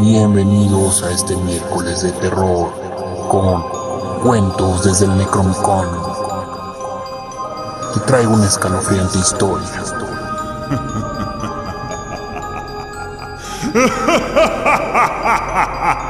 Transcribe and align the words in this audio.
Bienvenidos 0.00 1.04
a 1.04 1.12
este 1.12 1.36
miércoles 1.36 2.02
de 2.02 2.10
terror 2.12 2.72
con 3.28 3.62
cuentos 4.22 4.82
desde 4.82 5.04
el 5.04 5.16
Necromicon. 5.16 5.86
Y 7.94 8.00
traigo 8.00 8.34
una 8.34 8.46
escalofriante 8.46 9.18
historia. 9.18 9.68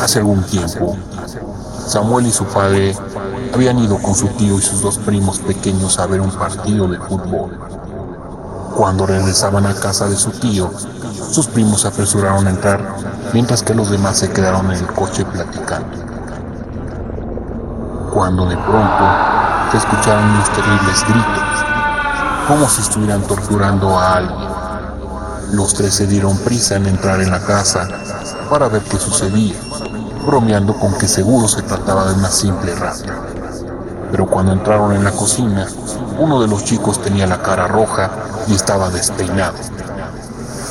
Hace 0.00 0.20
algún 0.20 0.42
tiempo, 0.44 0.96
Samuel 1.86 2.26
y 2.26 2.32
su 2.32 2.46
padre 2.46 2.96
habían 3.52 3.78
ido 3.78 3.98
con 3.98 4.14
su 4.14 4.28
tío 4.28 4.58
y 4.58 4.62
sus 4.62 4.80
dos 4.80 4.96
primos 4.96 5.40
pequeños 5.40 5.98
a 5.98 6.06
ver 6.06 6.22
un 6.22 6.30
partido 6.30 6.88
de 6.88 6.98
fútbol. 6.98 7.58
Cuando 8.74 9.06
regresaban 9.06 9.66
a 9.66 9.74
casa 9.74 10.08
de 10.08 10.16
su 10.16 10.30
tío, 10.30 10.70
sus 11.30 11.48
primos 11.48 11.82
se 11.82 11.88
apresuraron 11.88 12.46
a 12.46 12.50
entrar, 12.50 12.96
mientras 13.34 13.62
que 13.62 13.74
los 13.74 13.90
demás 13.90 14.16
se 14.16 14.30
quedaron 14.30 14.70
en 14.72 14.78
el 14.78 14.86
coche 14.86 15.22
platicando. 15.26 15.98
Cuando 18.14 18.46
de 18.46 18.56
pronto 18.56 19.04
se 19.70 19.76
escucharon 19.76 20.30
unos 20.30 20.50
terribles 20.50 21.04
gritos, 21.04 21.64
como 22.48 22.68
si 22.70 22.80
estuvieran 22.80 23.22
torturando 23.22 23.98
a 23.98 24.14
alguien. 24.14 24.50
Los 25.52 25.74
tres 25.74 25.94
se 25.94 26.06
dieron 26.06 26.38
prisa 26.38 26.76
en 26.76 26.86
entrar 26.86 27.20
en 27.20 27.30
la 27.30 27.40
casa 27.40 27.86
para 28.48 28.68
ver 28.68 28.82
qué 28.82 28.98
sucedía, 28.98 29.56
bromeando 30.26 30.74
con 30.74 30.96
que 30.98 31.08
seguro 31.08 31.48
se 31.48 31.62
trataba 31.62 32.06
de 32.06 32.14
una 32.14 32.30
simple 32.30 32.74
rata. 32.74 33.14
Pero 34.10 34.26
cuando 34.26 34.52
entraron 34.52 34.92
en 34.94 35.04
la 35.04 35.12
cocina, 35.12 35.66
uno 36.18 36.40
de 36.40 36.48
los 36.48 36.64
chicos 36.64 37.00
tenía 37.00 37.26
la 37.26 37.42
cara 37.42 37.68
roja 37.68 38.10
y 38.48 38.54
estaba 38.54 38.90
despeinado. 38.90 39.56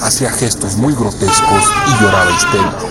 Hacía 0.04 0.32
gestos 0.32 0.76
muy 0.78 0.94
grotescos 0.94 1.64
y 1.88 2.04
lloraba 2.04 2.32
histérico, 2.32 2.90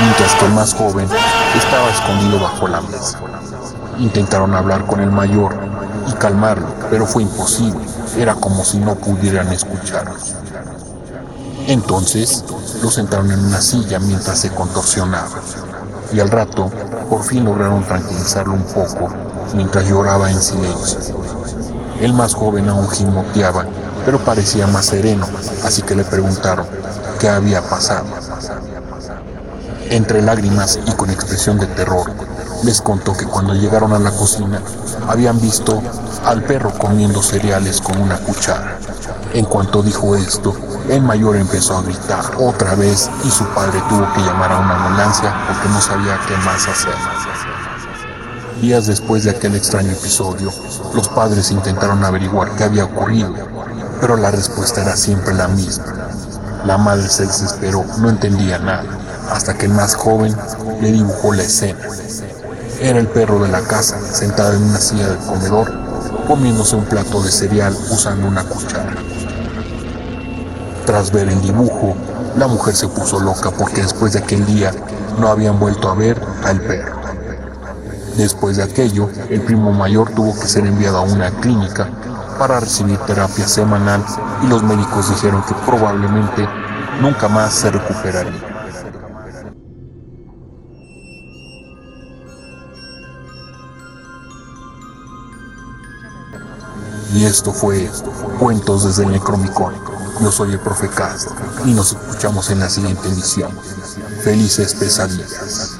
mientras 0.00 0.34
que 0.34 0.46
el 0.46 0.52
más 0.52 0.74
joven 0.74 1.08
estaba 1.56 1.90
escondido 1.90 2.40
bajo 2.40 2.68
la 2.68 2.80
mesa. 2.82 3.18
Intentaron 3.98 4.54
hablar 4.54 4.86
con 4.86 5.00
el 5.00 5.10
mayor 5.10 5.58
y 6.08 6.12
calmarlo, 6.12 6.68
pero 6.90 7.06
fue 7.06 7.22
imposible. 7.22 7.80
Era 8.16 8.34
como 8.34 8.64
si 8.64 8.78
no 8.78 8.94
pudieran 8.94 9.52
escucharlos. 9.52 10.34
Entonces 11.66 12.44
lo 12.82 12.90
sentaron 12.90 13.30
en 13.30 13.44
una 13.44 13.60
silla 13.60 13.98
mientras 13.98 14.38
se 14.38 14.50
contorsionaba. 14.50 15.28
Y 16.12 16.20
al 16.20 16.30
rato, 16.30 16.70
por 17.08 17.22
fin 17.22 17.44
lograron 17.44 17.84
tranquilizarlo 17.84 18.54
un 18.54 18.62
poco 18.62 19.08
mientras 19.54 19.86
lloraba 19.88 20.30
en 20.30 20.40
silencio. 20.40 20.98
El 22.00 22.12
más 22.12 22.34
joven 22.34 22.68
aún 22.68 22.88
gimoteaba, 22.88 23.66
pero 24.04 24.18
parecía 24.18 24.66
más 24.66 24.86
sereno, 24.86 25.26
así 25.64 25.82
que 25.82 25.94
le 25.94 26.04
preguntaron 26.04 26.66
qué 27.18 27.28
había 27.28 27.60
pasado. 27.62 28.06
Entre 29.90 30.22
lágrimas 30.22 30.78
y 30.86 30.92
con 30.92 31.10
expresión 31.10 31.58
de 31.58 31.66
terror, 31.66 32.10
les 32.62 32.80
contó 32.80 33.12
que 33.14 33.26
cuando 33.26 33.54
llegaron 33.54 33.92
a 33.92 33.98
la 33.98 34.10
cocina 34.10 34.60
habían 35.08 35.40
visto 35.40 35.82
al 36.24 36.42
perro 36.42 36.72
comiendo 36.72 37.22
cereales 37.22 37.80
con 37.80 38.00
una 38.00 38.18
cuchara. 38.18 38.78
En 39.34 39.44
cuanto 39.44 39.82
dijo 39.82 40.16
esto, 40.16 40.54
el 40.88 41.02
mayor 41.02 41.36
empezó 41.36 41.76
a 41.76 41.82
gritar 41.82 42.24
otra 42.38 42.74
vez 42.74 43.10
y 43.24 43.30
su 43.30 43.44
padre 43.48 43.78
tuvo 43.88 44.10
que 44.14 44.20
llamar 44.20 44.52
a 44.52 44.58
una 44.58 44.86
ambulancia 44.86 45.34
porque 45.46 45.68
no 45.68 45.80
sabía 45.80 46.18
qué 46.26 46.34
más 46.38 46.66
hacer. 46.66 46.94
Días 48.62 48.86
después 48.86 49.24
de 49.24 49.30
aquel 49.30 49.54
extraño 49.54 49.92
episodio, 49.92 50.50
los 50.94 51.08
padres 51.08 51.50
intentaron 51.50 52.02
averiguar 52.04 52.56
qué 52.56 52.64
había 52.64 52.86
ocurrido, 52.86 53.34
pero 54.00 54.16
la 54.16 54.30
respuesta 54.30 54.80
era 54.80 54.96
siempre 54.96 55.34
la 55.34 55.46
misma. 55.48 55.84
La 56.64 56.78
madre 56.78 57.08
se 57.08 57.26
desesperó, 57.26 57.84
no 57.98 58.08
entendía 58.08 58.58
nada, 58.58 58.98
hasta 59.30 59.54
que 59.54 59.66
el 59.66 59.72
más 59.72 59.94
joven 59.94 60.34
le 60.80 60.90
dibujó 60.90 61.34
la 61.34 61.42
escena. 61.42 61.80
Era 62.80 62.98
el 62.98 63.08
perro 63.08 63.40
de 63.40 63.48
la 63.48 63.60
casa, 63.60 64.00
sentado 64.00 64.54
en 64.54 64.62
una 64.62 64.80
silla 64.80 65.08
del 65.08 65.18
comedor, 65.18 65.70
comiéndose 66.26 66.76
un 66.76 66.86
plato 66.86 67.22
de 67.22 67.30
cereal 67.30 67.76
usando 67.90 68.26
una 68.26 68.42
cuchara. 68.44 69.07
Tras 70.88 71.12
ver 71.12 71.28
el 71.28 71.42
dibujo, 71.42 71.94
la 72.38 72.46
mujer 72.46 72.74
se 72.74 72.88
puso 72.88 73.20
loca 73.20 73.50
porque 73.50 73.82
después 73.82 74.14
de 74.14 74.20
aquel 74.20 74.46
día 74.46 74.70
no 75.20 75.28
habían 75.28 75.60
vuelto 75.60 75.90
a 75.90 75.94
ver 75.94 76.18
al 76.46 76.62
perro. 76.62 76.98
Después 78.16 78.56
de 78.56 78.62
aquello, 78.62 79.10
el 79.28 79.42
primo 79.42 79.70
mayor 79.70 80.08
tuvo 80.14 80.32
que 80.32 80.46
ser 80.46 80.64
enviado 80.64 80.96
a 80.96 81.02
una 81.02 81.30
clínica 81.30 81.90
para 82.38 82.60
recibir 82.60 82.96
terapia 83.00 83.46
semanal 83.46 84.02
y 84.42 84.46
los 84.46 84.62
médicos 84.62 85.10
dijeron 85.10 85.44
que 85.46 85.52
probablemente 85.66 86.48
nunca 87.02 87.28
más 87.28 87.52
se 87.52 87.70
recuperaría. 87.70 88.32
Y 97.12 97.26
esto 97.26 97.52
fue 97.52 97.90
Cuentos 98.40 98.84
desde 98.84 99.04
el 99.04 99.10
Necromicon. 99.10 99.97
Yo 100.20 100.32
soy 100.32 100.52
el 100.52 100.60
profe 100.60 100.88
Cast 100.88 101.30
y 101.64 101.72
nos 101.72 101.92
escuchamos 101.92 102.50
en 102.50 102.60
la 102.60 102.68
siguiente 102.68 103.08
emisión. 103.08 103.52
Felices 104.22 104.74
pesadillas. 104.74 105.78